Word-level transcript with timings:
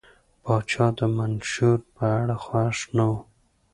پاچا 0.43 0.87
د 0.97 0.99
منشور 1.17 1.79
په 1.95 2.03
اړه 2.19 2.35
خوښ 2.45 2.77
نه 2.97 3.05
و. 3.11 3.13